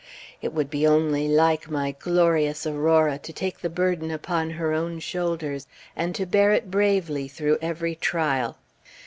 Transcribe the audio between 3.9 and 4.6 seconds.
upon